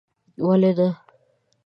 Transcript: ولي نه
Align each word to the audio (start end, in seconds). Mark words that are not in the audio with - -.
ولي 0.47 0.71
نه 0.77 0.87